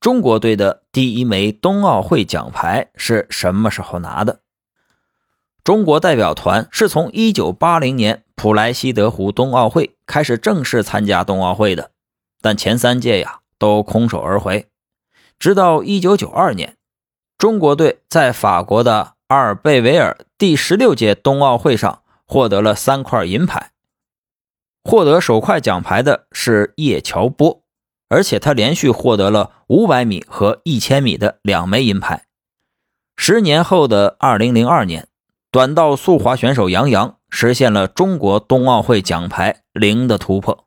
[0.00, 4.40] 中国队的第一枚冬奥会奖牌是什么时候拿的？
[5.62, 11.90] 中国代表团是从1980年普莱西德湖冬奥会开始正式参加冬奥会的，
[12.40, 14.70] 但前三届呀都空手而回。
[15.38, 16.78] 直到1992年，
[17.36, 23.72] 中国队在法国的阿尔贝维尔第十六届冬奥会上获得了三块银牌。
[24.82, 27.62] 获得首块奖牌的是叶乔波，
[28.10, 32.24] 而且他连续获得了500米和1千米的两枚银牌。
[33.16, 35.08] 十年后的2002年，
[35.50, 40.66] 短道速滑选手杨洋实现了中国冬奥会奖牌零的突破。